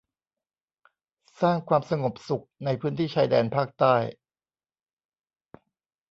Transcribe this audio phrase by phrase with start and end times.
[1.41, 3.95] สร้างความสงบสุข ในพื้นที่ชายแดนภาคใต้